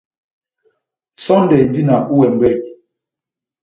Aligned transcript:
Sɔndɛ 1.23 1.55
endi 1.61 1.81
na 1.87 1.95
hú 2.07 2.15
ɛmbwedi. 2.27 2.71